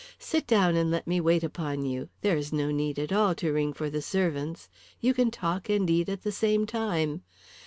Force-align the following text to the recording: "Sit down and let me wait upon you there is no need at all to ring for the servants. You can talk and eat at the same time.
"Sit 0.17 0.47
down 0.47 0.75
and 0.75 0.89
let 0.89 1.05
me 1.05 1.21
wait 1.21 1.43
upon 1.43 1.85
you 1.85 2.09
there 2.21 2.35
is 2.35 2.51
no 2.51 2.71
need 2.71 2.97
at 2.97 3.11
all 3.13 3.35
to 3.35 3.53
ring 3.53 3.71
for 3.71 3.87
the 3.87 4.01
servants. 4.01 4.67
You 4.99 5.13
can 5.13 5.29
talk 5.29 5.69
and 5.69 5.87
eat 5.91 6.09
at 6.09 6.23
the 6.23 6.31
same 6.31 6.65
time. 6.65 7.21